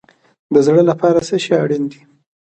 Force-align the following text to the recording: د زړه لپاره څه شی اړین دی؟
د 0.53 0.55
زړه 0.67 0.81
لپاره 0.89 1.19
څه 1.27 1.35
شی 1.43 1.53
اړین 1.63 1.83
دی؟ 1.91 2.01